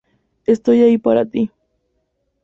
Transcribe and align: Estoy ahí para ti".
Estoy 0.47 0.81
ahí 0.81 0.97
para 0.97 1.27
ti". 1.27 1.51